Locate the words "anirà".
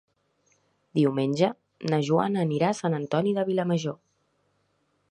2.47-2.73